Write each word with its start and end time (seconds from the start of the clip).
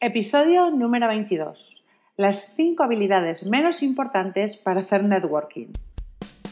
Episodio 0.00 0.70
número 0.70 1.08
22. 1.08 1.82
Las 2.18 2.52
5 2.54 2.82
habilidades 2.82 3.46
menos 3.46 3.82
importantes 3.82 4.58
para 4.58 4.80
hacer 4.80 5.02
networking. 5.02 5.68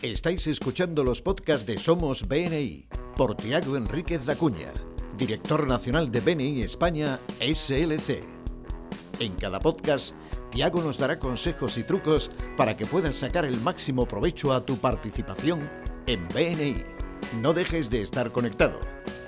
Estáis 0.00 0.46
escuchando 0.46 1.04
los 1.04 1.20
podcasts 1.20 1.66
de 1.66 1.76
Somos 1.76 2.26
BNI 2.26 2.88
por 3.14 3.36
Tiago 3.36 3.76
Enríquez 3.76 4.24
Dacuña, 4.24 4.72
director 5.18 5.68
nacional 5.68 6.10
de 6.10 6.20
BNI 6.20 6.62
España 6.62 7.18
SLC. 7.38 8.22
En 9.20 9.34
cada 9.34 9.60
podcast, 9.60 10.14
Tiago 10.50 10.80
nos 10.80 10.96
dará 10.96 11.18
consejos 11.18 11.76
y 11.76 11.82
trucos 11.82 12.30
para 12.56 12.78
que 12.78 12.86
puedas 12.86 13.14
sacar 13.14 13.44
el 13.44 13.60
máximo 13.60 14.08
provecho 14.08 14.54
a 14.54 14.64
tu 14.64 14.78
participación 14.78 15.68
en 16.06 16.26
BNI. 16.28 16.82
No 17.42 17.52
dejes 17.52 17.90
de 17.90 18.00
estar 18.00 18.32
conectado 18.32 18.80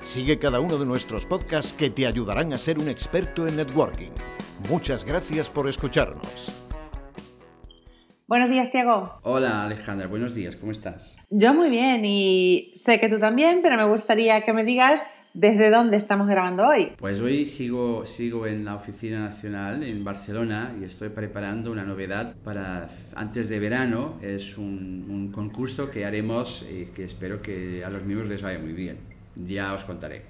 Sigue 0.07 0.39
cada 0.39 0.61
uno 0.61 0.79
de 0.79 0.87
nuestros 0.87 1.27
podcasts 1.27 1.73
que 1.73 1.91
te 1.91 2.07
ayudarán 2.07 2.53
a 2.53 2.59
ser 2.59 2.79
un 2.79 2.89
experto 2.89 3.49
en 3.49 3.57
networking. 3.57 4.13
Muchas 4.69 5.05
gracias 5.05 5.51
por 5.51 5.69
escucharnos. 5.69 6.53
Buenos 8.29 8.49
días, 8.49 8.71
Tiago. 8.71 9.19
Hola, 9.23 9.65
Alejandra. 9.65 10.07
Buenos 10.07 10.33
días. 10.33 10.55
¿Cómo 10.55 10.71
estás? 10.71 11.19
Yo 11.31 11.53
muy 11.55 11.71
bien 11.71 12.05
y 12.05 12.71
sé 12.77 13.01
que 13.01 13.09
tú 13.09 13.19
también, 13.19 13.59
pero 13.63 13.77
me 13.77 13.85
gustaría 13.85 14.43
que 14.43 14.53
me 14.53 14.63
digas 14.63 15.03
desde 15.35 15.71
dónde 15.71 15.97
estamos 15.97 16.29
grabando 16.29 16.69
hoy. 16.69 16.93
Pues 16.99 17.21
hoy 17.21 17.45
sigo, 17.45 18.07
sigo 18.07 18.47
en 18.47 18.65
la 18.65 18.77
Oficina 18.77 19.19
Nacional 19.19 19.83
en 19.83 20.05
Barcelona 20.05 20.73
y 20.81 20.85
estoy 20.85 21.09
preparando 21.09 21.73
una 21.73 21.83
novedad 21.83 22.37
para 22.45 22.87
antes 23.17 23.49
de 23.49 23.59
verano. 23.59 24.15
Es 24.23 24.57
un, 24.57 25.09
un 25.11 25.33
concurso 25.33 25.91
que 25.91 26.05
haremos 26.05 26.65
y 26.71 26.87
que 26.93 27.03
espero 27.03 27.43
que 27.43 27.85
a 27.85 27.91
los 27.91 28.05
miembros 28.05 28.31
les 28.31 28.41
vaya 28.41 28.61
muy 28.61 28.73
bien. 28.73 29.16
Ya 29.37 29.73
os 29.73 29.85
contaré. 29.85 30.23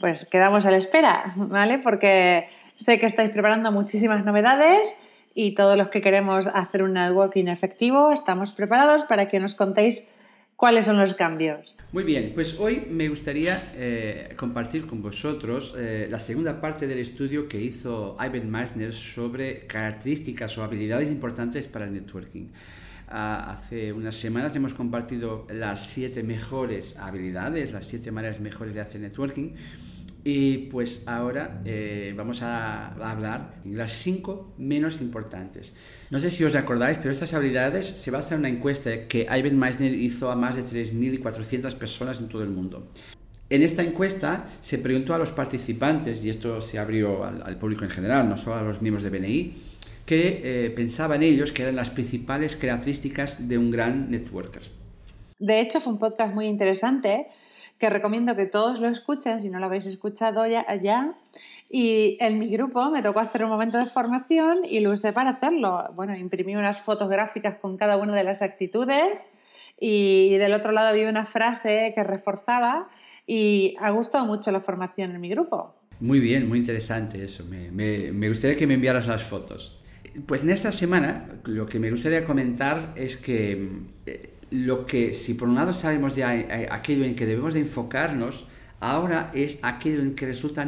Pues 0.00 0.26
quedamos 0.26 0.66
a 0.66 0.70
la 0.70 0.76
espera, 0.76 1.32
¿vale? 1.36 1.78
Porque 1.78 2.44
sé 2.76 2.98
que 3.00 3.06
estáis 3.06 3.32
preparando 3.32 3.72
muchísimas 3.72 4.24
novedades 4.24 4.98
y 5.34 5.54
todos 5.54 5.76
los 5.76 5.88
que 5.88 6.00
queremos 6.00 6.46
hacer 6.46 6.82
un 6.82 6.94
networking 6.94 7.46
efectivo 7.46 8.12
estamos 8.12 8.52
preparados 8.52 9.04
para 9.04 9.28
que 9.28 9.40
nos 9.40 9.54
contéis 9.54 10.06
cuáles 10.56 10.86
son 10.86 10.98
los 10.98 11.14
cambios. 11.14 11.74
Muy 11.92 12.04
bien, 12.04 12.32
pues 12.34 12.58
hoy 12.58 12.86
me 12.90 13.08
gustaría 13.08 13.62
eh, 13.74 14.34
compartir 14.36 14.86
con 14.86 15.00
vosotros 15.00 15.74
eh, 15.78 16.06
la 16.10 16.20
segunda 16.20 16.60
parte 16.60 16.86
del 16.86 16.98
estudio 16.98 17.48
que 17.48 17.60
hizo 17.60 18.16
Ivan 18.20 18.50
Meissner 18.50 18.92
sobre 18.92 19.66
características 19.66 20.58
o 20.58 20.64
habilidades 20.64 21.10
importantes 21.10 21.66
para 21.66 21.86
el 21.86 21.94
networking 21.94 22.48
hace 23.10 23.92
unas 23.92 24.14
semanas 24.14 24.54
hemos 24.56 24.74
compartido 24.74 25.46
las 25.50 25.86
siete 25.88 26.22
mejores 26.22 26.96
habilidades, 26.98 27.72
las 27.72 27.86
siete 27.86 28.12
maneras 28.12 28.40
mejores 28.40 28.74
de 28.74 28.80
hacer 28.80 29.00
networking. 29.00 29.52
Y 30.24 30.68
pues 30.70 31.04
ahora 31.06 31.62
eh, 31.64 32.12
vamos 32.16 32.42
a 32.42 32.88
hablar 32.88 33.54
de 33.64 33.76
las 33.76 33.92
cinco 33.92 34.52
menos 34.58 35.00
importantes. 35.00 35.72
No 36.10 36.18
sé 36.18 36.28
si 36.28 36.44
os 36.44 36.54
acordáis, 36.54 36.98
pero 36.98 37.12
estas 37.12 37.32
habilidades 37.34 37.86
se 37.86 38.10
basan 38.10 38.34
en 38.34 38.38
una 38.40 38.48
encuesta 38.50 39.06
que 39.06 39.26
Ivan 39.30 39.58
Meissner 39.58 39.94
hizo 39.94 40.30
a 40.30 40.36
más 40.36 40.56
de 40.56 40.64
3.400 40.64 41.74
personas 41.76 42.18
en 42.18 42.28
todo 42.28 42.42
el 42.42 42.50
mundo. 42.50 42.88
En 43.48 43.62
esta 43.62 43.82
encuesta 43.82 44.50
se 44.60 44.78
preguntó 44.78 45.14
a 45.14 45.18
los 45.18 45.32
participantes, 45.32 46.22
y 46.22 46.28
esto 46.28 46.60
se 46.60 46.78
abrió 46.78 47.24
al, 47.24 47.42
al 47.42 47.56
público 47.56 47.84
en 47.84 47.90
general, 47.90 48.28
no 48.28 48.36
solo 48.36 48.56
a 48.56 48.62
los 48.62 48.82
miembros 48.82 49.02
de 49.04 49.10
BNI, 49.10 49.54
que 50.08 50.40
eh, 50.42 50.70
pensaban 50.70 51.22
ellos 51.22 51.52
que 51.52 51.64
eran 51.64 51.76
las 51.76 51.90
principales 51.90 52.56
características 52.56 53.46
de 53.46 53.58
un 53.58 53.70
gran 53.70 54.10
networker. 54.10 54.62
De 55.38 55.60
hecho, 55.60 55.82
fue 55.82 55.92
un 55.92 55.98
podcast 55.98 56.32
muy 56.32 56.46
interesante 56.46 57.26
que 57.78 57.90
recomiendo 57.90 58.34
que 58.34 58.46
todos 58.46 58.80
lo 58.80 58.88
escuchen 58.88 59.38
si 59.38 59.50
no 59.50 59.58
lo 59.58 59.66
habéis 59.66 59.84
escuchado 59.84 60.46
ya, 60.46 60.64
ya. 60.80 61.12
Y 61.68 62.16
en 62.20 62.38
mi 62.38 62.48
grupo 62.48 62.90
me 62.90 63.02
tocó 63.02 63.20
hacer 63.20 63.44
un 63.44 63.50
momento 63.50 63.76
de 63.76 63.84
formación 63.84 64.64
y 64.64 64.80
lo 64.80 64.92
usé 64.92 65.12
para 65.12 65.32
hacerlo. 65.32 65.84
Bueno, 65.94 66.16
imprimí 66.16 66.56
unas 66.56 66.80
fotográficas 66.80 67.58
con 67.58 67.76
cada 67.76 67.98
una 67.98 68.16
de 68.16 68.24
las 68.24 68.40
actitudes 68.40 69.26
y 69.78 70.38
del 70.38 70.54
otro 70.54 70.72
lado 70.72 70.88
había 70.88 71.10
una 71.10 71.26
frase 71.26 71.92
que 71.94 72.02
reforzaba 72.02 72.88
y 73.26 73.76
ha 73.78 73.90
gustado 73.90 74.24
mucho 74.24 74.50
la 74.52 74.60
formación 74.60 75.10
en 75.10 75.20
mi 75.20 75.28
grupo. 75.28 75.74
Muy 76.00 76.18
bien, 76.18 76.48
muy 76.48 76.60
interesante 76.60 77.22
eso. 77.22 77.44
Me, 77.44 77.70
me 77.70 78.28
gustaría 78.30 78.56
que 78.56 78.66
me 78.66 78.72
enviaras 78.72 79.06
las 79.06 79.22
fotos. 79.22 79.77
Pues 80.26 80.42
en 80.42 80.50
esta 80.50 80.72
semana 80.72 81.28
lo 81.44 81.66
que 81.66 81.78
me 81.78 81.90
gustaría 81.90 82.24
comentar 82.24 82.92
es 82.96 83.16
que 83.16 83.68
eh, 84.06 84.34
lo 84.50 84.86
que, 84.86 85.12
si 85.12 85.34
por 85.34 85.48
un 85.48 85.54
lado 85.54 85.72
sabemos 85.72 86.16
ya 86.16 86.34
eh, 86.34 86.68
aquello 86.70 87.04
en 87.04 87.14
que 87.14 87.26
debemos 87.26 87.54
de 87.54 87.60
enfocarnos, 87.60 88.46
ahora 88.80 89.30
es 89.34 89.58
aquello 89.62 90.00
en 90.00 90.14
que 90.14 90.26
resulta 90.26 90.66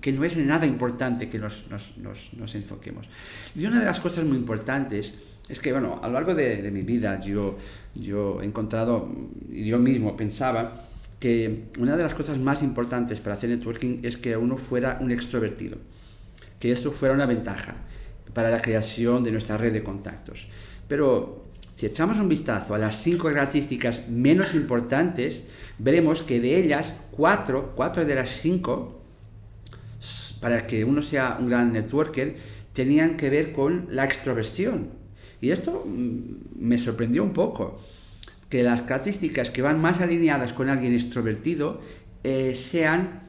que 0.00 0.12
no 0.12 0.24
es 0.24 0.36
nada 0.36 0.66
importante 0.66 1.28
que 1.28 1.38
nos, 1.38 1.66
nos, 1.96 2.54
enfoquemos. 2.54 3.08
Y 3.54 3.66
una 3.66 3.80
de 3.80 3.86
las 3.86 3.98
cosas 3.98 4.24
muy 4.24 4.36
importantes 4.36 5.14
es 5.48 5.60
que, 5.60 5.72
bueno, 5.72 6.00
a 6.02 6.06
lo 6.06 6.14
largo 6.14 6.34
de, 6.34 6.70
mi 6.70 6.82
vida 6.82 7.20
yo, 7.20 7.58
yo 7.94 8.40
he 8.42 8.44
encontrado, 8.44 9.10
y 9.50 9.64
yo 9.64 9.78
mismo 9.78 10.16
pensaba, 10.16 10.84
que 11.18 11.64
una 11.78 11.96
de 11.96 12.02
las 12.02 12.14
cosas 12.14 12.38
más 12.38 12.62
importantes 12.62 13.20
para 13.20 13.36
hacer 13.36 13.48
networking 13.48 14.00
es 14.02 14.18
que 14.18 14.36
uno 14.36 14.58
fuera 14.58 14.98
un 15.00 15.10
extrovertido, 15.10 15.78
que 16.60 16.72
eso 16.72 16.92
fuera 16.92 17.14
una 17.14 17.26
ventaja 17.26 17.74
para 18.32 18.50
la 18.50 18.60
creación 18.60 19.24
de 19.24 19.32
nuestra 19.32 19.56
red 19.56 19.72
de 19.72 19.82
contactos. 19.82 20.48
Pero 20.88 21.46
si 21.74 21.86
echamos 21.86 22.18
un 22.18 22.28
vistazo 22.28 22.74
a 22.74 22.78
las 22.78 22.96
cinco 23.02 23.28
características 23.28 24.08
menos 24.08 24.54
importantes, 24.54 25.44
veremos 25.78 26.22
que 26.22 26.40
de 26.40 26.56
ellas, 26.56 26.96
cuatro, 27.10 27.72
cuatro 27.76 28.04
de 28.04 28.14
las 28.14 28.30
cinco, 28.30 29.02
para 30.40 30.66
que 30.66 30.84
uno 30.84 31.02
sea 31.02 31.36
un 31.38 31.46
gran 31.46 31.72
networker, 31.72 32.36
tenían 32.72 33.16
que 33.16 33.30
ver 33.30 33.52
con 33.52 33.88
la 33.90 34.04
extroversión. 34.04 34.90
Y 35.40 35.50
esto 35.50 35.84
mm, 35.86 36.58
me 36.58 36.78
sorprendió 36.78 37.22
un 37.22 37.32
poco, 37.32 37.78
que 38.48 38.62
las 38.62 38.82
características 38.82 39.50
que 39.50 39.62
van 39.62 39.80
más 39.80 40.00
alineadas 40.00 40.52
con 40.52 40.68
alguien 40.68 40.92
extrovertido 40.92 41.80
eh, 42.22 42.54
sean 42.54 43.25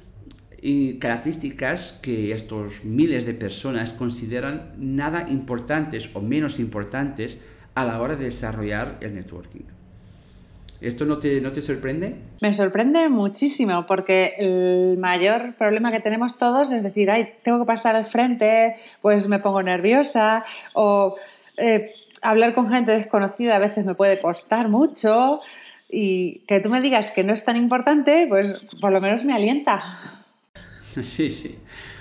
y 0.62 0.97
características 1.00 2.00
que 2.01 2.31
estos 2.31 2.84
miles 2.84 3.25
de 3.25 3.34
personas 3.34 3.94
consideran 3.94 4.73
nada 4.78 5.25
importantes 5.29 6.09
o 6.13 6.22
menos 6.22 6.59
importantes 6.59 7.38
a 7.75 7.85
la 7.85 8.01
hora 8.01 8.16
de 8.16 8.25
desarrollar 8.25 8.97
el 9.01 9.13
networking. 9.13 9.66
¿Esto 10.81 11.06
no 11.06 11.18
te, 11.18 11.41
no 11.41 11.51
te 11.51 11.62
sorprende? 11.62 12.16
Me 12.41 12.53
sorprende 12.53 13.09
muchísimo 13.09 13.85
porque 13.88 14.34
el 14.38 14.97
mayor 15.00 15.56
problema 15.56 15.91
que 15.91 16.00
tenemos 16.00 16.38
todos 16.38 16.72
es 16.72 16.84
decir, 16.84 17.09
ay, 17.09 17.34
tengo 17.41 17.59
que 17.59 17.66
pasar 17.66 17.95
al 17.95 18.06
frente, 18.06 18.75
pues 19.01 19.28
me 19.28 19.39
pongo 19.39 19.63
nerviosa 19.63 20.45
o 20.74 21.16
eh, 21.57 21.94
hablar 22.22 22.53
con 22.53 22.69
gente 22.69 22.91
desconocida 22.91 23.56
a 23.56 23.59
veces 23.59 23.85
me 23.85 23.95
puede 23.95 24.19
costar 24.19 24.69
mucho 24.69 25.39
y 25.89 26.39
que 26.47 26.59
tú 26.59 26.69
me 26.69 26.81
digas 26.81 27.12
que 27.12 27.24
no 27.24 27.34
es 27.34 27.44
tan 27.44 27.56
importante, 27.56 28.25
pues 28.28 28.72
por 28.79 28.91
lo 28.91 29.01
menos 29.01 29.24
me 29.24 29.34
alienta. 29.34 29.81
Sí, 31.03 31.31
sí. 31.31 31.56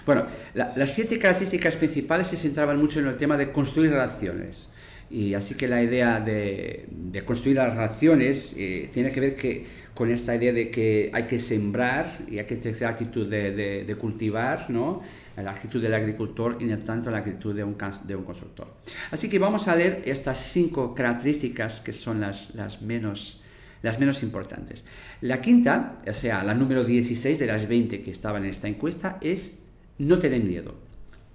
Bueno, 0.05 0.27
las 0.55 0.91
siete 0.91 1.19
características 1.19 1.77
principales 1.77 2.29
se 2.29 2.37
centraban 2.37 2.79
mucho 2.79 3.01
en 3.01 3.09
el 3.09 3.17
tema 3.17 3.37
de 3.37 3.51
construir 3.53 3.91
relaciones. 3.91 4.69
Y 5.11 5.35
así 5.35 5.55
que 5.55 5.69
la 5.69 5.83
idea 5.83 6.21
de, 6.21 6.89
construir 7.25 7.57
las 7.57 7.75
relaciones 7.75 8.55
eh, 8.59 8.91
tiene 8.93 9.13
que 9.13 9.21
ver 9.21 9.37
que, 9.37 9.67
con 9.95 10.11
esta 10.11 10.35
idea 10.35 10.53
de 10.53 10.71
que 10.71 11.11
hay 11.13 11.25
que 11.25 11.39
sembrar 11.39 12.19
y 12.29 12.39
hay 12.39 12.45
que 12.45 12.57
tener 12.57 12.81
la 12.81 12.89
actitud 12.91 13.29
de, 13.29 13.97
cultivar, 13.99 14.69
¿no? 14.69 15.03
la 15.37 15.51
actitud 15.51 15.81
del 15.81 15.95
agricultor 15.95 16.57
y 16.61 16.65
no 16.65 16.79
tanto 16.79 17.11
la 17.11 17.19
actitud 17.19 17.55
de 17.55 17.63
un, 17.63 17.75
constructor. 17.75 18.69
Así 19.11 19.29
que 19.29 19.39
vamos 19.39 19.69
a 19.69 19.77
leer 19.77 20.03
estas 20.05 20.39
cinco 20.39 20.95
características 20.95 21.81
que 21.81 21.93
son 21.93 22.21
las, 22.21 22.55
las 22.55 22.83
menos 22.83 23.41
las 23.83 23.99
menos 23.99 24.23
importantes. 24.23 24.85
La 25.21 25.41
quinta, 25.41 25.99
o 26.07 26.13
sea, 26.13 26.43
la 26.45 26.55
número 26.55 26.85
16 26.85 27.39
de 27.39 27.47
las 27.47 27.69
20 27.69 28.03
que 28.03 28.11
estaban 28.11 28.45
en 28.45 28.51
esta 28.51 28.69
encuesta, 28.69 29.19
es 29.21 29.55
no 29.99 30.19
tener 30.19 30.43
miedo. 30.43 30.75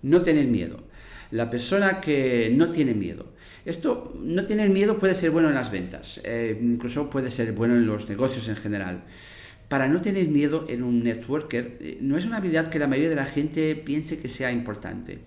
No 0.01 0.21
tener 0.21 0.47
miedo. 0.47 0.83
La 1.31 1.49
persona 1.49 2.01
que 2.01 2.51
no 2.55 2.69
tiene 2.71 2.93
miedo. 2.93 3.27
Esto, 3.65 4.13
no 4.19 4.45
tener 4.45 4.69
miedo 4.69 4.97
puede 4.97 5.13
ser 5.13 5.29
bueno 5.29 5.49
en 5.49 5.55
las 5.55 5.71
ventas, 5.71 6.19
eh, 6.23 6.57
incluso 6.59 7.09
puede 7.09 7.29
ser 7.29 7.53
bueno 7.53 7.75
en 7.75 7.85
los 7.85 8.09
negocios 8.09 8.47
en 8.47 8.55
general. 8.55 9.03
Para 9.67 9.87
no 9.87 10.01
tener 10.01 10.27
miedo 10.27 10.65
en 10.67 10.83
un 10.83 11.03
networker, 11.03 11.77
eh, 11.79 11.97
no 12.01 12.17
es 12.17 12.25
una 12.25 12.37
habilidad 12.37 12.69
que 12.69 12.79
la 12.79 12.87
mayoría 12.87 13.09
de 13.09 13.15
la 13.15 13.25
gente 13.25 13.75
piense 13.75 14.17
que 14.17 14.29
sea 14.29 14.51
importante. 14.51 15.19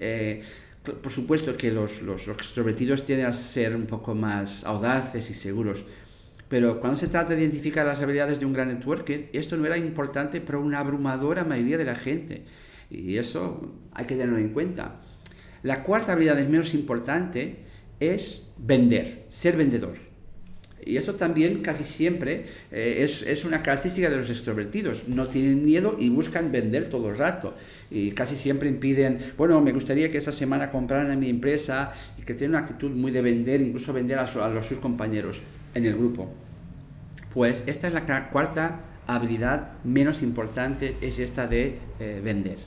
Eh, 0.00 0.42
por 0.82 1.12
supuesto 1.12 1.56
que 1.56 1.70
los, 1.70 2.02
los, 2.02 2.26
los 2.26 2.36
extrovertidos 2.36 3.06
tienden 3.06 3.26
a 3.26 3.32
ser 3.32 3.76
un 3.76 3.86
poco 3.86 4.14
más 4.14 4.64
audaces 4.64 5.30
y 5.30 5.34
seguros, 5.34 5.84
pero 6.54 6.78
cuando 6.78 6.96
se 6.96 7.08
trata 7.08 7.34
de 7.34 7.40
identificar 7.40 7.84
las 7.84 8.00
habilidades 8.00 8.38
de 8.38 8.46
un 8.46 8.52
gran 8.52 8.68
networker, 8.68 9.28
esto 9.32 9.56
no 9.56 9.66
era 9.66 9.76
importante 9.76 10.40
para 10.40 10.58
una 10.58 10.78
abrumadora 10.78 11.42
mayoría 11.42 11.76
de 11.76 11.84
la 11.84 11.96
gente. 11.96 12.42
Y 12.92 13.16
eso 13.16 13.72
hay 13.90 14.06
que 14.06 14.14
tenerlo 14.14 14.38
en 14.38 14.50
cuenta. 14.50 15.00
La 15.64 15.82
cuarta 15.82 16.12
habilidad 16.12 16.38
es 16.38 16.48
menos 16.48 16.72
importante 16.72 17.56
es 17.98 18.52
vender, 18.56 19.24
ser 19.30 19.56
vendedor. 19.56 19.96
Y 20.86 20.96
eso 20.96 21.16
también 21.16 21.60
casi 21.60 21.82
siempre 21.82 22.46
eh, 22.70 22.98
es, 22.98 23.22
es, 23.22 23.44
una 23.44 23.60
característica 23.60 24.08
de 24.08 24.18
los 24.18 24.30
extrovertidos. 24.30 25.08
No 25.08 25.26
tienen 25.26 25.64
miedo 25.64 25.96
y 25.98 26.08
buscan 26.08 26.52
vender 26.52 26.88
todo 26.88 27.10
el 27.10 27.18
rato. 27.18 27.56
y 27.90 28.12
casi 28.12 28.36
siempre 28.36 28.68
impiden, 28.68 29.18
bueno, 29.36 29.60
me 29.60 29.72
gustaría 29.72 30.12
que 30.12 30.18
esa 30.18 30.30
semana 30.30 30.70
compraran 30.70 31.10
en 31.10 31.18
mi 31.18 31.30
empresa 31.30 31.94
y 32.16 32.22
que 32.22 32.34
tienen 32.34 32.50
una 32.56 32.60
actitud 32.60 32.92
muy 32.92 33.10
de 33.10 33.22
vender, 33.22 33.60
incluso 33.60 33.92
vender 33.92 34.20
a, 34.20 34.48
los 34.50 34.66
sus 34.66 34.78
compañeros 34.78 35.40
en 35.74 35.84
el 35.86 35.94
grupo. 35.94 36.43
Pues 37.34 37.64
esta 37.66 37.88
es 37.88 37.92
la 37.92 38.30
cuarta 38.30 38.80
habilidad 39.08 39.72
menos 39.82 40.22
importante, 40.22 40.96
es 41.00 41.18
esta 41.18 41.46
de 41.48 41.78
eh, 41.98 42.20
vender. 42.24 42.58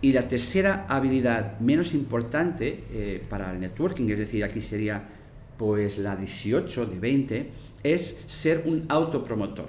Y 0.00 0.12
la 0.12 0.26
tercera 0.26 0.86
habilidad 0.88 1.60
menos 1.60 1.92
importante 1.92 2.84
eh, 2.90 3.22
para 3.28 3.52
el 3.52 3.60
networking, 3.60 4.08
es 4.08 4.18
decir, 4.18 4.42
aquí 4.42 4.62
sería 4.62 5.04
pues 5.58 5.98
la 5.98 6.16
18 6.16 6.86
de 6.86 6.98
20, 6.98 7.50
es 7.82 8.22
ser 8.26 8.62
un 8.64 8.86
autopromotor. 8.88 9.68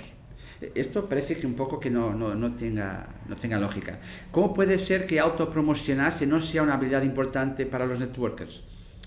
Esto 0.75 1.09
parece 1.09 1.35
que 1.35 1.45
un 1.45 1.55
poco 1.55 1.79
que 1.79 1.89
no, 1.89 2.13
no, 2.13 2.53
tenga, 2.53 3.07
no 3.27 3.35
tenga 3.35 3.59
lógica. 3.59 3.99
¿Cómo 4.31 4.53
puede 4.53 4.77
ser 4.77 5.05
que 5.05 5.19
autopromocionarse 5.19 6.25
no 6.25 6.39
sea 6.39 6.63
una 6.63 6.75
habilidad 6.75 7.01
importante 7.01 7.65
para 7.65 7.85
los 7.85 7.99
networkers? 7.99 8.61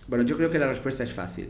Bueno, 0.09 0.25
yo 0.25 0.37
creo 0.37 0.51
que 0.51 0.59
la 0.59 0.69
respuesta 0.69 1.05
es 1.05 1.13
fácil. 1.13 1.49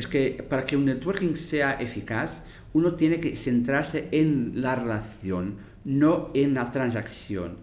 Es 0.00 0.06
que 0.06 0.42
para 0.48 0.64
que 0.64 0.78
un 0.78 0.86
networking 0.86 1.34
sea 1.36 1.74
eficaz, 1.74 2.46
uno 2.72 2.94
tiene 2.94 3.20
que 3.20 3.36
centrarse 3.36 4.08
en 4.12 4.52
la 4.54 4.74
relación, 4.74 5.56
no 5.84 6.30
en 6.32 6.54
la 6.54 6.72
transacción. 6.72 7.58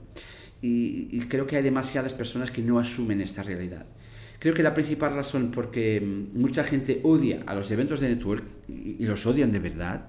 Y, 0.61 1.19
creo 1.29 1.47
que 1.47 1.57
hay 1.57 1.63
demasiadas 1.63 2.13
personas 2.13 2.51
que 2.51 2.61
no 2.61 2.77
asumen 2.77 3.21
esta 3.21 3.41
realidad. 3.41 3.87
Creo 4.37 4.53
que 4.53 4.61
la 4.61 4.75
principal 4.75 5.15
razón 5.15 5.49
por 5.49 5.71
que 5.71 5.99
mm, 5.99 6.39
mucha 6.39 6.63
gente 6.63 6.99
odia 7.01 7.41
a 7.47 7.55
los 7.55 7.71
eventos 7.71 8.01
de 8.01 8.09
network, 8.09 8.43
y, 8.67 9.03
los 9.03 9.25
odian 9.25 9.51
de 9.51 9.57
verdad, 9.57 10.05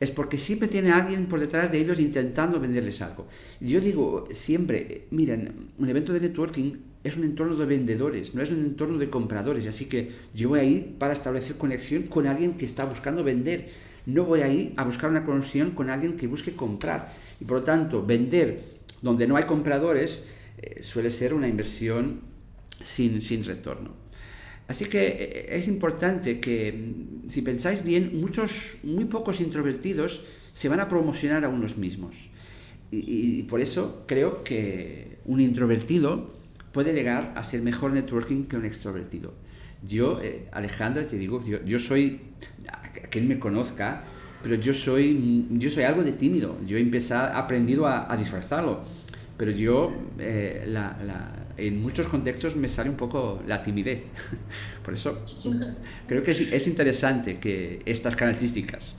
es 0.00 0.10
porque 0.10 0.38
siempre 0.38 0.66
tiene 0.66 0.90
alguien 0.90 1.26
por 1.26 1.38
detrás 1.38 1.70
de 1.70 1.78
ellos 1.78 2.00
intentando 2.00 2.58
venderles 2.58 3.02
algo. 3.02 3.28
Yo 3.60 3.80
digo 3.80 4.24
siempre, 4.32 5.06
miren, 5.10 5.68
un 5.78 5.88
evento 5.88 6.14
de 6.14 6.20
networking 6.20 6.72
es 7.04 7.16
un 7.16 7.24
entorno 7.24 7.54
de 7.56 7.66
vendedores, 7.66 8.34
no 8.34 8.42
es 8.42 8.50
un 8.50 8.60
entorno 8.60 8.98
de 8.98 9.10
compradores, 9.10 9.66
así 9.66 9.86
que 9.86 10.12
yo 10.34 10.48
voy 10.48 10.60
ahí 10.60 10.96
para 10.98 11.12
establecer 11.12 11.56
conexión 11.56 12.04
con 12.04 12.26
alguien 12.26 12.54
que 12.54 12.64
está 12.64 12.84
buscando 12.84 13.22
vender, 13.22 13.68
no 14.06 14.24
voy 14.24 14.40
ahí 14.40 14.74
a 14.76 14.84
buscar 14.84 15.10
una 15.10 15.24
conexión 15.24 15.72
con 15.72 15.90
alguien 15.90 16.16
que 16.16 16.26
busque 16.26 16.56
comprar. 16.56 17.12
Y 17.38 17.44
por 17.44 17.58
lo 17.58 17.64
tanto, 17.64 18.04
vender 18.04 18.60
donde 19.02 19.26
no 19.26 19.36
hay 19.36 19.44
compradores 19.44 20.22
eh, 20.58 20.82
suele 20.82 21.10
ser 21.10 21.34
una 21.34 21.48
inversión 21.48 22.20
sin, 22.82 23.20
sin 23.20 23.44
retorno. 23.44 23.99
Así 24.70 24.84
que 24.84 25.02
eh, 25.08 25.58
es 25.58 25.66
importante 25.66 26.38
que, 26.38 26.72
mm, 26.72 27.28
si 27.28 27.42
pensáis 27.42 27.82
bien, 27.82 28.20
muchos, 28.20 28.76
muy 28.84 29.06
pocos 29.06 29.40
introvertidos 29.40 30.22
se 30.52 30.68
van 30.68 30.78
a 30.78 30.88
promocionar 30.88 31.44
a 31.44 31.48
unos 31.48 31.76
mismos. 31.76 32.14
Y, 32.92 33.42
por 33.44 33.60
eso 33.60 34.04
creo 34.06 34.44
que 34.44 35.18
un 35.24 35.40
introvertido 35.40 36.30
puede 36.72 36.92
llegar 36.92 37.32
a 37.36 37.42
ser 37.42 37.62
mejor 37.62 37.90
networking 37.92 38.44
que 38.44 38.56
un 38.56 38.64
extrovertido. 38.64 39.34
Yo, 39.86 40.20
eh, 40.22 40.48
Alejandra, 40.52 41.06
te 41.08 41.16
digo, 41.18 41.40
yo, 41.44 41.64
yo 41.64 41.78
soy, 41.80 42.20
a 42.68 43.08
quien 43.10 43.26
me 43.26 43.40
conozca, 43.40 44.04
pero 44.42 44.54
yo 44.54 44.72
soy, 44.72 45.46
yo 45.50 45.68
soy 45.70 45.82
algo 45.82 46.04
de 46.04 46.12
tímido. 46.12 46.56
Yo 46.64 46.76
he 46.76 46.80
empezado, 46.80 47.34
aprendido 47.34 47.88
a, 47.88 48.16
disfrazarlo. 48.16 48.82
Pero 49.36 49.50
yo, 49.50 49.92
eh, 50.18 50.64
la, 50.66 51.39
en 51.66 51.82
muchos 51.82 52.08
contextos 52.08 52.56
me 52.56 52.68
sale 52.68 52.90
un 52.90 52.96
poco 52.96 53.40
la 53.46 53.62
timidez. 53.62 54.02
Por 54.84 54.94
eso 54.94 55.20
creo 56.06 56.22
que 56.22 56.30
es, 56.30 56.66
interesante 56.66 57.38
que 57.38 57.82
estas 57.86 58.16
características. 58.16 58.94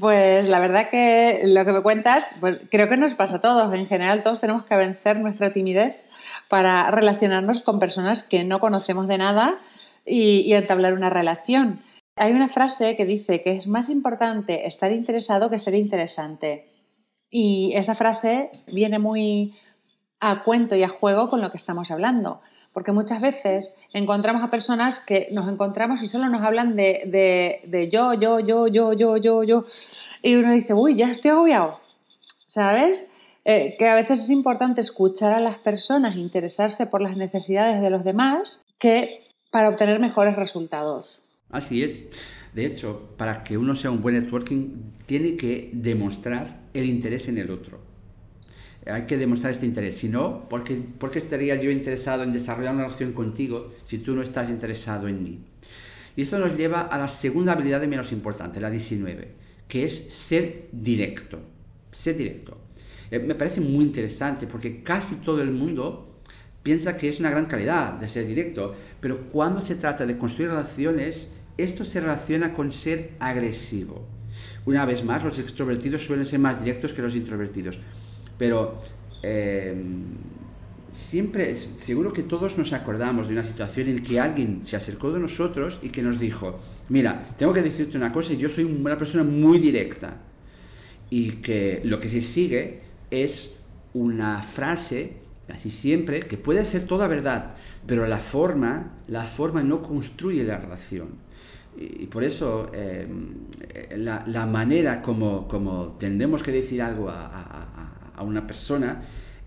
Pues 0.00 0.48
la 0.48 0.58
verdad 0.58 0.90
que 0.90 1.42
lo 1.44 1.64
que 1.64 1.72
me 1.72 1.82
cuentas, 1.82 2.34
pues 2.40 2.58
creo 2.70 2.88
que 2.88 2.96
nos 2.96 3.14
pasa 3.14 3.36
a 3.36 3.40
todos. 3.40 3.72
En 3.74 3.86
general, 3.86 4.22
todos 4.22 4.40
tenemos 4.40 4.64
que 4.64 4.74
vencer 4.74 5.18
nuestra 5.18 5.52
timidez 5.52 6.04
para 6.48 6.90
relacionarnos 6.90 7.60
con 7.60 7.78
personas 7.78 8.22
que 8.22 8.44
no 8.44 8.58
conocemos 8.58 9.06
de 9.06 9.18
nada 9.18 9.58
y, 10.04 10.40
y 10.40 10.54
entablar 10.54 10.94
una 10.94 11.10
relación. 11.10 11.78
Hay 12.16 12.32
una 12.32 12.48
frase 12.48 12.96
que 12.96 13.04
dice 13.04 13.42
que 13.42 13.52
es 13.52 13.66
más 13.66 13.90
importante 13.90 14.66
estar 14.66 14.90
interesado 14.90 15.50
que 15.50 15.58
ser 15.58 15.74
interesante. 15.74 16.64
Y 17.30 17.72
esa 17.74 17.94
frase 17.94 18.50
viene 18.66 18.98
muy, 18.98 19.54
a 20.20 20.42
cuento 20.42 20.74
y 20.76 20.82
a 20.82 20.88
juego 20.88 21.28
con 21.28 21.40
lo 21.40 21.50
que 21.50 21.56
estamos 21.56 21.90
hablando. 21.90 22.40
Porque 22.72 22.92
muchas 22.92 23.20
veces 23.20 23.74
encontramos 23.92 24.42
a 24.42 24.50
personas 24.50 25.00
que 25.00 25.28
nos 25.32 25.48
encontramos 25.48 26.02
y 26.02 26.06
solo 26.06 26.28
nos 26.28 26.42
hablan 26.42 26.76
de, 26.76 27.62
de, 27.66 27.88
yo, 27.90 28.14
yo, 28.14 28.40
yo, 28.40 28.66
yo, 28.68 28.92
yo, 28.92 29.16
yo, 29.16 29.42
yo. 29.44 29.64
Y 30.22 30.34
uno 30.36 30.52
dice, 30.52 30.74
uy, 30.74 30.94
ya 30.94 31.10
estoy 31.10 31.30
agobiado. 31.30 31.80
¿Sabes? 32.46 33.08
Eh, 33.44 33.76
que 33.78 33.88
a 33.88 33.94
veces 33.94 34.20
es 34.20 34.30
importante 34.30 34.80
escuchar 34.80 35.32
a 35.32 35.40
las 35.40 35.58
personas, 35.58 36.16
interesarse 36.16 36.86
por 36.86 37.00
las 37.00 37.16
necesidades 37.16 37.80
de 37.80 37.90
los 37.90 38.04
demás, 38.04 38.60
que 38.78 39.22
para 39.50 39.68
obtener 39.68 40.00
mejores 40.00 40.36
resultados. 40.36 41.22
Así 41.50 41.82
es. 41.82 41.96
De 42.52 42.66
hecho, 42.66 43.14
para 43.16 43.44
que 43.44 43.56
uno 43.56 43.74
sea 43.74 43.90
un 43.90 44.02
buen 44.02 44.18
networking, 44.18 44.90
tiene 45.06 45.36
que 45.36 45.70
demostrar 45.72 46.60
el 46.74 46.86
interés 46.86 47.28
en 47.28 47.38
el 47.38 47.50
otro 47.50 47.85
hay 48.86 49.02
que 49.02 49.18
demostrar 49.18 49.52
este 49.52 49.66
interés. 49.66 49.96
Si 49.96 50.08
no, 50.08 50.48
¿por 50.48 50.64
qué, 50.64 50.80
estaría 51.14 51.60
yo 51.60 51.70
interesado 51.70 52.22
en 52.22 52.32
desarrollar 52.32 52.74
una 52.74 52.84
relación 52.84 53.12
contigo 53.12 53.72
si 53.84 53.98
tú 53.98 54.14
no 54.14 54.22
estás 54.22 54.48
interesado 54.48 55.08
en 55.08 55.22
mí? 55.22 55.40
Y 56.16 56.22
esto 56.22 56.38
nos 56.38 56.56
lleva 56.56 56.82
a 56.82 56.98
la 56.98 57.08
segunda 57.08 57.52
habilidad 57.52 57.80
de 57.80 57.88
menos 57.88 58.12
importante, 58.12 58.60
la 58.60 58.70
19, 58.70 59.28
que 59.68 59.84
es 59.84 60.14
ser 60.14 60.68
directo. 60.72 61.40
Ser 61.90 62.16
directo. 62.16 62.56
Eh, 63.10 63.18
me 63.18 63.34
parece 63.34 63.60
muy 63.60 63.84
interesante 63.84 64.46
porque 64.46 64.82
casi 64.82 65.16
todo 65.16 65.42
el 65.42 65.50
mundo 65.50 66.20
piensa 66.62 66.96
que 66.96 67.08
es 67.08 67.20
una 67.20 67.30
gran 67.30 67.46
calidad 67.46 67.92
de 67.94 68.08
ser 68.08 68.26
directo, 68.26 68.74
pero 69.00 69.26
cuando 69.28 69.60
se 69.60 69.76
trata 69.76 70.06
de 70.06 70.16
construir 70.16 70.50
relaciones, 70.50 71.28
esto 71.58 71.84
se 71.84 72.00
relaciona 72.00 72.52
con 72.52 72.72
ser 72.72 73.12
agresivo. 73.18 74.06
Una 74.64 74.84
vez 74.84 75.04
más, 75.04 75.22
los 75.22 75.38
extrovertidos 75.38 76.04
suelen 76.04 76.24
ser 76.24 76.40
más 76.40 76.60
directos 76.60 76.92
que 76.92 77.02
los 77.02 77.14
introvertidos. 77.14 77.78
Pero 78.38 78.80
em, 79.22 80.04
siempre, 80.96 81.54
seguro 81.54 82.12
que 82.12 82.22
todos 82.22 82.56
nos 82.56 82.72
acordamos 82.72 83.26
de 83.26 83.34
una 83.34 83.44
situación 83.44 83.88
en 83.88 84.02
que 84.02 84.18
alguien 84.18 84.60
se 84.64 84.76
acercó 84.76 85.12
de 85.12 85.20
nosotros 85.20 85.78
y 85.82 85.90
que 85.90 86.02
nos 86.02 86.18
dijo, 86.18 86.58
mira, 86.88 87.28
tengo 87.36 87.52
que 87.52 87.62
decirte 87.62 87.96
una 87.96 88.12
cosa, 88.12 88.32
yo 88.32 88.48
soy 88.48 88.64
una 88.64 88.96
persona 88.96 89.24
muy 89.24 89.58
directa. 89.58 90.16
Y 91.08 91.32
que 91.42 91.80
lo 91.84 92.00
que 92.00 92.08
se 92.08 92.20
sigue 92.20 92.80
es 93.10 93.54
una 93.94 94.42
frase, 94.42 95.18
así 95.48 95.70
siempre, 95.70 96.20
que 96.20 96.36
puede 96.36 96.64
ser 96.64 96.86
toda 96.86 97.06
verdad, 97.06 97.54
pero 97.86 98.06
la 98.06 98.18
forma, 98.18 98.94
la 99.06 99.26
forma 99.26 99.62
no 99.62 99.82
construye 99.82 100.44
la 100.44 100.58
relación. 100.58 101.26
Y, 101.78 102.06
por 102.06 102.24
eso 102.24 102.70
em, 102.72 103.34
la, 103.96 104.46
manera 104.46 105.02
como, 105.02 105.46
como 105.46 105.96
tendemos 105.98 106.42
que 106.42 106.50
decir 106.50 106.80
algo 106.80 107.10
a 107.10 108.05
una 108.22 108.46
persona, 108.46 109.02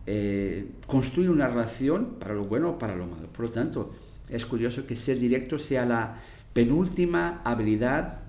eh, 0.06 0.66
construye 0.88 1.30
una 1.30 1.48
relación 1.48 2.16
para 2.20 2.34
lo 2.34 2.46
bueno 2.46 2.72
o 2.72 2.80
para 2.80 2.96
lo 2.96 3.06
malo. 3.06 3.28
Por 3.28 3.46
lo 3.46 3.52
tanto, 3.52 3.94
es 4.30 4.46
curioso 4.46 4.86
que 4.86 4.96
ser 4.96 5.20
directo 5.20 5.60
sea 5.60 5.86
la 5.86 6.22
penúltima 6.54 7.42
habilidad 7.44 8.20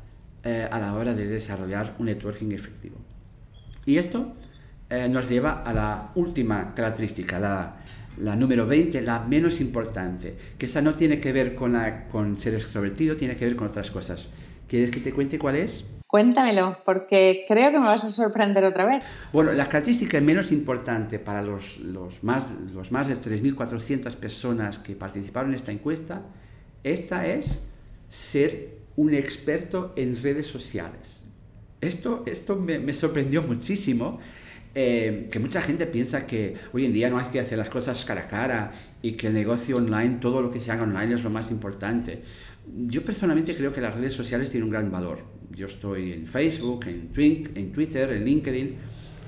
eh, 0.44 0.68
a 0.70 0.78
la 0.78 0.94
hora 0.94 1.14
de 1.14 1.26
desarrollar 1.26 1.94
un 1.98 2.06
networking 2.06 2.52
efectivo. 2.52 2.96
Y 3.86 3.96
esto 3.98 4.34
eh, 4.88 5.08
nos 5.08 5.28
lleva 5.28 5.62
a 5.62 5.72
la 5.72 6.12
última 6.14 6.74
característica, 6.74 7.38
la, 7.38 8.36
número 8.36 8.66
20, 8.66 9.02
la 9.02 9.20
menos 9.20 9.60
importante, 9.60 10.36
que 10.58 10.66
esta 10.66 10.82
no 10.82 10.94
tiene 10.94 11.20
que 11.20 11.32
ver 11.32 11.54
con, 11.54 11.76
con 12.10 12.38
ser 12.38 12.54
extrovertido, 12.54 13.16
tiene 13.16 13.36
que 13.36 13.44
ver 13.44 13.56
con 13.56 13.68
otras 13.68 13.90
cosas. 13.90 14.28
¿Quieres 14.68 14.90
que 14.90 15.00
te 15.00 15.12
cuente 15.12 15.38
cuál 15.38 15.56
es? 15.56 15.84
Cuéntamelo, 16.10 16.78
porque 16.84 17.44
creo 17.46 17.70
que 17.70 17.78
me 17.78 17.86
vas 17.86 18.04
a 18.04 18.10
sorprender 18.10 18.64
otra 18.64 18.84
vez. 18.84 19.04
Bueno, 19.32 19.52
la 19.52 19.68
característica 19.68 20.20
menos 20.20 20.50
importante 20.50 21.20
para 21.20 21.40
los, 21.40 21.78
más, 22.22 22.46
los 22.72 22.90
más 22.90 23.06
de 23.06 23.16
3.400 23.16 24.16
personas 24.16 24.80
que 24.80 24.96
participaron 24.96 25.50
en 25.50 25.56
esta 25.56 25.70
encuesta, 25.70 26.22
esta 26.82 27.26
es 27.26 27.68
ser 28.08 28.80
un 28.96 29.14
experto 29.14 29.92
en 29.94 30.20
redes 30.20 30.48
sociales. 30.48 31.22
Esto, 31.80 32.24
esto 32.26 32.56
me, 32.56 32.92
sorprendió 32.92 33.42
muchísimo, 33.42 34.18
eh, 34.74 35.28
que 35.30 35.38
mucha 35.38 35.60
gente 35.60 35.86
piensa 35.86 36.26
que 36.26 36.54
hoy 36.72 36.84
en 36.84 36.92
día 36.92 37.10
no 37.10 37.18
hay 37.18 37.26
que 37.26 37.40
hacer 37.40 37.58
las 37.58 37.70
cosas 37.70 38.04
cara 38.04 38.22
a 38.22 38.28
cara 38.28 38.72
y 39.02 39.12
que 39.12 39.28
el 39.28 39.34
negocio 39.34 39.76
online, 39.76 40.18
todo 40.20 40.42
lo 40.42 40.50
que 40.50 40.60
se 40.60 40.70
haga 40.70 40.82
online 40.82 41.14
es 41.14 41.22
lo 41.22 41.30
más 41.30 41.50
importante. 41.50 42.22
Yo 42.86 43.02
personalmente 43.02 43.56
creo 43.56 43.72
que 43.72 43.80
las 43.80 43.94
redes 43.94 44.14
sociales 44.14 44.50
tienen 44.50 44.64
un 44.64 44.70
gran 44.70 44.90
valor 44.90 45.40
yo 45.54 45.66
estoy 45.66 46.12
en 46.12 46.26
Facebook, 46.26 46.86
en, 46.86 47.08
Twink, 47.08 47.56
en 47.56 47.72
Twitter, 47.72 48.12
en 48.12 48.24
LinkedIn, 48.24 48.76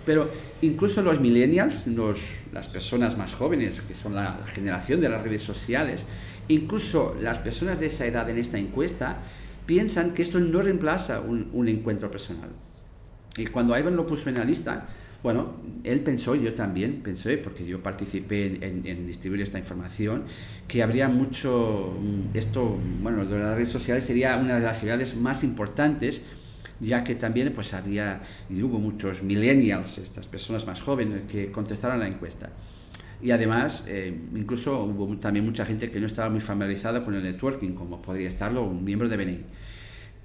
pero 0.07 0.31
incluso 0.63 1.03
los 1.03 1.21
millennials, 1.21 1.87
los, 1.87 2.21
las 2.53 2.69
personas 2.69 3.17
más 3.17 3.35
jóvenes, 3.35 3.81
que 3.83 3.95
son 3.95 4.15
la, 4.15 4.45
generación 4.47 5.01
de 5.01 5.09
las 5.09 5.23
redes 5.23 5.43
sociales, 5.43 6.05
incluso 6.49 7.17
las 7.21 7.39
personas 7.39 7.79
de 7.79 7.87
esa 7.87 8.07
edad 8.07 8.29
en 8.31 8.39
esta 8.39 8.59
encuesta, 8.59 9.19
piensan 9.67 10.13
que 10.13 10.23
esto 10.23 10.41
no 10.41 10.63
reemplaza 10.63 11.21
un, 11.21 11.51
un 11.53 11.69
encuentro 11.69 12.11
personal. 12.11 12.51
Y 13.37 13.47
cuando 13.47 13.79
Ivan 13.79 13.97
lo 13.97 14.07
puso 14.07 14.29
en 14.29 14.37
la 14.37 14.45
lista, 14.45 14.89
Bueno, 15.23 15.55
él 15.85 16.01
pensó, 16.01 16.35
yo 16.35 16.53
también 16.53 17.01
pensé, 17.03 17.39
porque 17.39 17.65
yo 17.65 17.81
participé 17.81 18.59
en, 18.61 19.07
distribuir 19.07 19.43
esta 19.43 19.59
información, 19.59 20.25
que 20.67 20.83
habría 20.83 21.09
mucho, 21.09 21.97
mm, 22.01 22.37
esto, 22.37 22.77
bueno, 23.01 23.25
de 23.25 23.39
las 23.39 23.55
redes 23.55 23.69
sociales 23.69 24.05
sería 24.05 24.37
una 24.37 24.57
de 24.57 24.61
las 24.61 24.79
actividades 24.79 25.15
más 25.17 25.45
importantes, 25.45 26.23
ya 26.81 27.05
que 27.05 27.15
también 27.15 27.53
pues 27.53 27.73
había, 27.75 28.21
y 28.51 28.63
hubo 28.63 28.81
muchos 28.81 29.23
millennials, 29.23 29.99
estas 29.99 30.27
personas 30.27 30.67
más 30.67 30.81
jóvenes, 30.81 31.23
que 31.31 31.53
contestaron 31.53 32.01
la 32.01 32.09
encuesta. 32.09 32.51
Y 33.23 33.31
además, 33.31 33.85
eh, 33.87 34.13
incluso 34.35 34.83
hubo 34.83 35.17
también 35.19 35.45
mucha 35.45 35.65
gente 35.65 35.93
que 35.93 36.01
no 36.01 36.07
estaba 36.07 36.29
muy 36.29 36.41
familiarizada 36.41 37.05
con 37.05 37.15
el 37.15 37.23
networking, 37.23 37.75
como 37.75 38.03
podría 38.03 38.27
estarlo 38.27 38.65
un 38.65 38.83
miembro 38.83 39.09
de 39.09 39.17
BNI. 39.17 39.41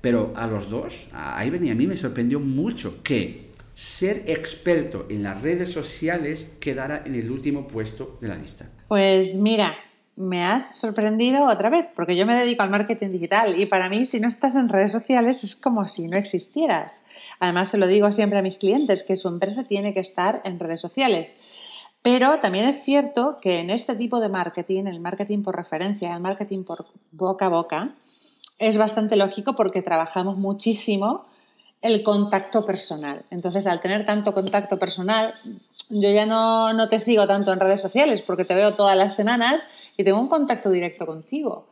Pero 0.02 0.34
a 0.36 0.48
los 0.48 0.70
dos, 0.70 1.08
a 1.14 1.46
y 1.46 1.70
a 1.70 1.76
mí 1.76 1.86
me 1.86 1.96
sorprendió 1.96 2.40
mucho 2.40 3.04
que 3.04 3.47
ser 3.78 4.24
experto 4.26 5.06
en 5.08 5.22
las 5.22 5.40
redes 5.40 5.72
sociales 5.72 6.50
quedara 6.60 7.04
en 7.06 7.14
el 7.14 7.30
último 7.30 7.68
puesto 7.68 8.18
de 8.20 8.28
la 8.28 8.34
lista? 8.34 8.66
Pues 8.88 9.38
mira, 9.38 9.76
me 10.16 10.44
has 10.44 10.80
sorprendido 10.80 11.46
otra 11.46 11.70
vez, 11.70 11.86
porque 11.96 12.16
yo 12.16 12.26
me 12.26 12.36
dedico 12.36 12.64
al 12.64 12.72
marketing 12.72 13.12
digital 13.12 13.62
y 13.62 13.68
para 13.68 13.88
mí 13.88 14.08
si 14.08 14.20
no 14.20 14.28
estás 14.28 14.56
en 14.56 14.68
redes 14.68 14.92
sociales 14.92 15.44
es 15.44 15.56
como 15.56 15.88
si 15.88 16.08
no 16.08 16.18
existieras. 16.18 17.04
Además 17.40 17.70
se 17.70 17.78
lo 17.78 17.86
digo 17.86 18.12
siempre 18.12 18.40
a 18.40 18.42
mis 18.42 18.58
clientes, 18.58 19.04
que 19.04 19.16
su 19.16 19.28
empresa 19.28 19.66
tiene 19.66 19.94
que 19.94 20.00
estar 20.00 20.42
en 20.44 20.60
redes 20.60 20.82
sociales. 20.82 21.36
Pero 22.02 22.40
también 22.40 22.66
es 22.66 22.84
cierto 22.84 23.38
que 23.44 23.60
en 23.60 23.70
este 23.70 23.96
tipo 23.96 24.20
de 24.20 24.30
marketing, 24.30 24.86
el 24.86 25.02
marketing 25.02 25.44
por 25.44 25.56
referencia, 25.56 26.16
el 26.16 26.22
marketing 26.22 26.64
por 26.64 26.84
boca 27.12 27.46
a 27.46 27.50
boca, 27.50 27.96
es 28.58 28.80
bastante 28.80 29.18
lógico 29.18 29.56
porque 29.56 29.84
trabajamos 29.84 30.36
muchísimo 30.36 31.28
el 31.88 32.04
contacto 32.04 32.66
personal. 32.66 33.24
Entonces, 33.32 33.66
al 33.68 33.82
tener 33.82 34.06
tanto 34.06 34.34
contacto 34.34 34.78
personal, 34.78 35.34
yo 35.90 36.10
ya 36.12 36.26
no, 36.26 36.74
no, 36.74 36.90
te 36.90 37.00
sigo 37.00 37.28
tanto 37.28 37.54
en 37.54 37.60
redes 37.60 37.82
sociales 37.82 38.22
porque 38.22 38.46
te 38.46 38.56
veo 38.56 38.74
todas 38.74 38.98
las 38.98 39.16
semanas 39.16 39.64
y 39.96 40.04
tengo 40.04 40.20
un 40.20 40.28
contacto 40.28 40.70
directo 40.70 41.06
contigo. 41.06 41.68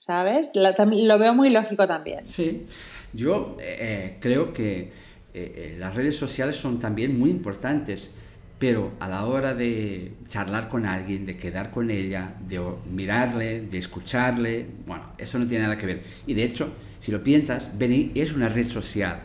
¿Sabes? 0.00 0.52
Lo, 0.54 1.18
veo 1.18 1.34
muy 1.34 1.50
lógico 1.50 1.88
también. 1.88 2.28
Sí, 2.28 2.64
yo 3.12 3.56
eh, 3.58 3.78
eh, 3.80 4.16
creo 4.20 4.52
que 4.52 4.92
eh, 5.34 5.74
las 5.78 5.96
redes 5.96 6.16
sociales 6.16 6.54
son 6.54 6.78
también 6.78 7.18
muy 7.18 7.30
importantes, 7.30 8.10
pero 8.58 8.92
a 9.00 9.08
la 9.08 9.26
hora 9.26 9.52
de 9.52 10.12
charlar 10.28 10.68
con 10.68 10.86
alguien, 10.86 11.26
de 11.26 11.36
quedar 11.36 11.72
con 11.72 11.90
ella, 11.90 12.34
de 12.46 12.60
mirarle, 12.88 13.62
de 13.62 13.78
escucharle, 13.78 14.66
bueno, 14.86 15.12
eso 15.18 15.40
no 15.40 15.46
tiene 15.46 15.64
nada 15.64 15.76
que 15.76 15.86
ver. 15.86 16.02
Y 16.26 16.34
de 16.34 16.44
hecho, 16.44 16.72
si 17.00 17.10
lo 17.10 17.22
piensas, 17.22 17.76
Beni 17.76 18.12
es 18.14 18.32
una 18.32 18.48
red 18.48 18.68
social 18.68 19.20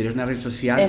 pero 0.00 0.08
es 0.08 0.14
una 0.14 0.24
red 0.24 0.40
social 0.40 0.80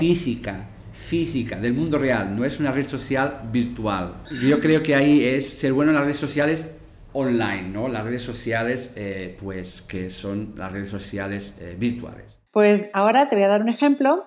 física, 0.00 0.66
física, 0.92 1.60
del 1.60 1.74
mundo 1.74 1.96
real, 1.96 2.34
no 2.34 2.44
es 2.44 2.58
una 2.58 2.72
red 2.72 2.88
social 2.88 3.42
virtual. 3.52 4.24
Yo 4.48 4.58
creo 4.58 4.82
que 4.82 4.96
ahí 4.96 5.22
es 5.22 5.48
ser 5.48 5.72
bueno 5.72 5.92
en 5.92 5.94
las 5.94 6.02
redes 6.02 6.16
sociales 6.16 6.66
online, 7.12 7.68
¿no? 7.68 7.86
Las 7.86 8.02
redes 8.02 8.22
sociales, 8.22 8.94
eh, 8.96 9.38
pues, 9.40 9.80
que 9.82 10.10
son 10.10 10.54
las 10.56 10.72
redes 10.72 10.88
sociales 10.88 11.54
eh, 11.60 11.76
virtuales. 11.78 12.40
Pues 12.50 12.90
ahora 12.94 13.28
te 13.28 13.36
voy 13.36 13.44
a 13.44 13.48
dar 13.48 13.62
un 13.62 13.68
ejemplo 13.68 14.26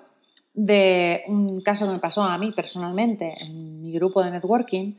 de 0.53 1.23
un 1.27 1.59
caso 1.59 1.87
que 1.87 1.91
me 1.91 1.99
pasó 1.99 2.23
a 2.23 2.37
mí 2.37 2.53
personalmente 2.55 3.33
en 3.41 3.81
mi 3.81 3.91
grupo 3.91 4.23
de 4.23 4.31
networking 4.31 4.93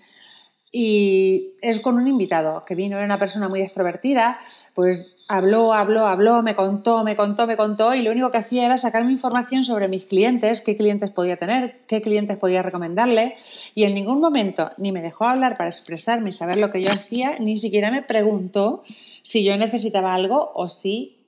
y 0.74 1.50
es 1.60 1.80
con 1.80 1.96
un 1.96 2.08
invitado 2.08 2.64
que 2.64 2.74
vino, 2.74 2.96
era 2.96 3.04
una 3.04 3.18
persona 3.18 3.46
muy 3.46 3.60
extrovertida, 3.60 4.38
pues 4.74 5.18
habló, 5.28 5.74
habló, 5.74 6.06
habló, 6.06 6.42
me 6.42 6.54
contó, 6.54 7.04
me 7.04 7.14
contó, 7.14 7.46
me 7.46 7.58
contó 7.58 7.94
y 7.94 8.00
lo 8.00 8.10
único 8.10 8.30
que 8.30 8.38
hacía 8.38 8.64
era 8.64 8.78
sacarme 8.78 9.12
información 9.12 9.64
sobre 9.64 9.88
mis 9.88 10.06
clientes, 10.06 10.62
qué 10.62 10.74
clientes 10.74 11.10
podía 11.10 11.36
tener, 11.36 11.82
qué 11.86 12.00
clientes 12.00 12.38
podía 12.38 12.62
recomendarle 12.62 13.34
y 13.74 13.84
en 13.84 13.94
ningún 13.94 14.18
momento 14.18 14.70
ni 14.78 14.92
me 14.92 15.02
dejó 15.02 15.26
hablar 15.26 15.58
para 15.58 15.68
expresarme 15.68 16.30
y 16.30 16.32
saber 16.32 16.58
lo 16.58 16.70
que 16.70 16.82
yo 16.82 16.90
hacía, 16.90 17.36
ni 17.38 17.58
siquiera 17.58 17.90
me 17.90 18.00
preguntó 18.00 18.82
si 19.22 19.44
yo 19.44 19.54
necesitaba 19.58 20.14
algo 20.14 20.52
o 20.54 20.70
si, 20.70 21.18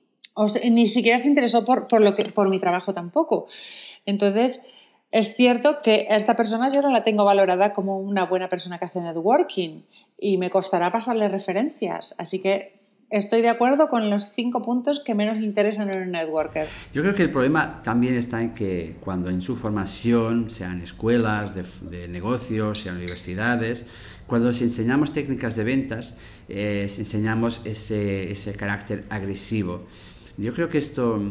ni 0.71 0.87
siquiera 0.87 1.19
se 1.19 1.29
interesó 1.29 1.63
por, 1.65 1.87
por, 1.87 2.01
lo 2.01 2.15
que, 2.15 2.25
por 2.25 2.49
mi 2.49 2.59
trabajo 2.59 2.95
tampoco. 2.95 3.45
Entonces, 4.07 4.61
es 5.15 5.33
cierto 5.33 5.77
que 5.81 6.07
esta 6.09 6.35
persona 6.35 6.69
yo 6.73 6.81
no 6.81 6.91
la 6.91 7.05
tengo 7.05 7.23
valorada 7.23 7.71
como 7.71 7.97
una 7.99 8.25
buena 8.25 8.49
persona 8.49 8.77
que 8.77 8.83
hace 8.83 8.99
networking 8.99 9.83
y 10.19 10.37
me 10.37 10.49
costará 10.49 10.91
pasarle 10.91 11.29
referencias. 11.29 12.13
Así 12.17 12.41
que 12.41 12.73
estoy 13.09 13.41
de 13.41 13.47
acuerdo 13.47 13.87
con 13.87 14.09
los 14.09 14.33
cinco 14.33 14.61
puntos 14.61 15.01
que 15.01 15.15
menos 15.15 15.37
interesan 15.37 15.89
en 15.89 16.01
un 16.01 16.11
networker. 16.11 16.67
Yo 16.93 17.01
creo 17.01 17.15
que 17.15 17.23
el 17.23 17.31
problema 17.31 17.81
también 17.81 18.15
está 18.15 18.41
en 18.41 18.53
que 18.53 18.97
cuando 18.99 19.29
en 19.29 19.41
su 19.41 19.55
formación, 19.55 20.49
sean 20.49 20.81
escuelas 20.81 21.53
de, 21.55 22.09
negocios, 22.09 22.81
sean 22.81 22.97
universidades, 22.97 23.85
cuando 24.27 24.49
les 24.49 24.61
enseñamos 24.61 25.13
técnicas 25.13 25.55
de 25.55 25.63
ventas, 25.63 26.17
eh, 26.49 26.91
enseñamos 26.97 27.61
ese, 27.63 28.33
ese 28.33 28.53
carácter 28.55 29.05
agresivo. 29.09 29.85
Yo 30.35 30.53
creo 30.53 30.67
que 30.67 30.77
esto 30.77 31.21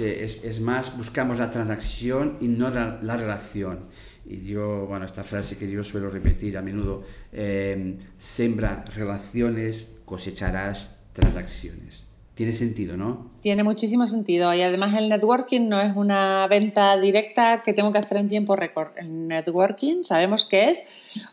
es, 0.00 0.44
es, 0.44 0.60
más, 0.60 0.96
buscamos 0.96 1.38
la 1.38 1.50
transacción 1.50 2.36
y 2.40 2.48
no 2.48 2.70
la, 2.70 3.16
relación. 3.16 3.86
Y 4.26 4.44
yo, 4.44 4.86
bueno, 4.86 5.06
esta 5.06 5.24
frase 5.24 5.56
que 5.56 5.70
yo 5.70 5.82
suelo 5.82 6.10
repetir 6.10 6.58
a 6.58 6.62
menudo, 6.62 7.02
eh, 7.32 7.98
sembra 8.18 8.84
relaciones, 8.94 9.88
cosecharás 10.04 10.98
transacciones. 11.12 12.08
Tiene 12.38 12.52
sentido, 12.52 12.96
¿no? 12.96 13.28
Tiene 13.40 13.64
muchísimo 13.64 14.06
sentido 14.06 14.54
y 14.54 14.62
además 14.62 14.96
el 14.96 15.08
networking 15.08 15.68
no 15.68 15.80
es 15.80 15.96
una 15.96 16.46
venta 16.46 16.96
directa 16.96 17.64
que 17.64 17.72
tengo 17.72 17.90
que 17.90 17.98
hacer 17.98 18.18
en 18.18 18.28
tiempo 18.28 18.54
récord. 18.54 18.96
El 18.96 19.26
networking 19.26 20.04
sabemos 20.04 20.44
que 20.44 20.70
es 20.70 20.84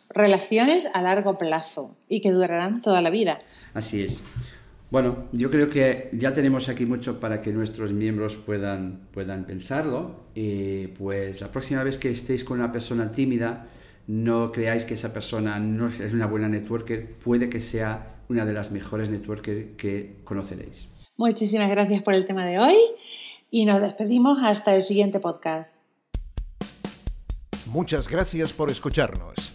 relaciones 0.10 0.90
a 0.96 1.04
largo 1.04 1.38
plazo 1.38 1.96
y 2.10 2.22
que 2.22 2.32
durarán 2.32 2.82
toda 2.82 3.04
la 3.04 3.12
vida. 3.12 3.38
Así 3.76 4.02
es. 4.02 4.24
Bueno, 4.96 5.26
yo 5.34 5.52
creo 5.52 5.70
que 5.70 6.08
ya 6.14 6.34
tenemos 6.34 6.70
aquí 6.70 6.86
mucho 6.86 7.20
para 7.20 7.42
que 7.42 7.52
nuestros 7.52 7.92
miembros 7.92 8.38
puedan, 8.38 9.10
puedan 9.12 9.44
pensarlo. 9.44 10.22
Y 10.34 10.88
pues 10.88 11.42
la 11.42 11.52
próxima 11.52 11.84
vez 11.84 11.98
que 11.98 12.10
estéis 12.10 12.46
con 12.46 12.60
una 12.60 12.72
persona 12.72 13.12
tímida, 13.12 13.68
no 14.08 14.54
creáis 14.54 14.86
que 14.86 14.94
esa 14.94 15.12
persona 15.12 15.60
no 15.60 15.90
es 15.90 16.00
una 16.14 16.28
buena 16.28 16.48
networker, 16.48 17.12
puede 17.16 17.50
que 17.50 17.60
sea 17.60 18.22
una 18.30 18.46
de 18.46 18.54
las 18.54 18.72
mejores 18.72 19.10
networkers 19.10 19.76
que 19.76 20.16
conoceréis. 20.24 20.88
Muchísimas 21.18 21.70
gracias 21.70 22.02
por 22.02 22.14
el 22.14 22.24
tema 22.24 22.46
de 22.46 22.60
hoy 22.60 22.78
y 23.52 23.66
nos 23.66 23.82
despedimos 23.82 24.40
hasta 24.42 24.74
el 24.78 24.82
siguiente 24.82 25.20
podcast. 25.20 25.84
Muchas 27.66 28.08
gracias 28.08 28.54
por 28.54 28.72
escucharnos. 28.72 29.55